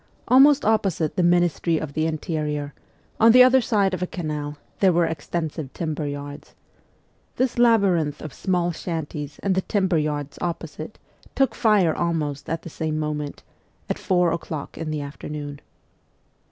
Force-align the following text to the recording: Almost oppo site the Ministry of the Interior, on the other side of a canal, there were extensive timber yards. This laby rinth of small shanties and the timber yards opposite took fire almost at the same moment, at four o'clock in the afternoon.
Almost 0.27 0.63
oppo 0.63 0.91
site 0.91 1.15
the 1.15 1.21
Ministry 1.21 1.77
of 1.79 1.93
the 1.93 2.07
Interior, 2.07 2.73
on 3.19 3.33
the 3.33 3.43
other 3.43 3.61
side 3.61 3.93
of 3.93 4.01
a 4.01 4.07
canal, 4.07 4.57
there 4.79 4.91
were 4.91 5.05
extensive 5.05 5.71
timber 5.73 6.07
yards. 6.07 6.55
This 7.35 7.57
laby 7.59 7.85
rinth 7.93 8.19
of 8.19 8.33
small 8.33 8.71
shanties 8.71 9.37
and 9.43 9.53
the 9.53 9.61
timber 9.61 9.99
yards 9.99 10.39
opposite 10.41 10.97
took 11.35 11.53
fire 11.53 11.95
almost 11.95 12.49
at 12.49 12.63
the 12.63 12.67
same 12.71 12.97
moment, 12.97 13.43
at 13.91 13.99
four 13.99 14.31
o'clock 14.31 14.75
in 14.75 14.89
the 14.89 15.01
afternoon. 15.01 15.61